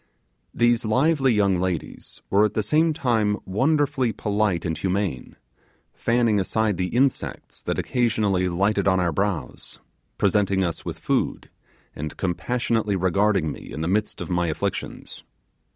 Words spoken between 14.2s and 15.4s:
of my afflictions.